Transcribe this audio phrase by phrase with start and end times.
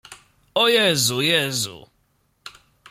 [0.61, 1.77] "O Jezu, Jezu!"